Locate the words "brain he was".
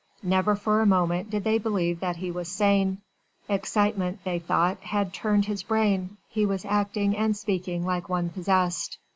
5.61-6.65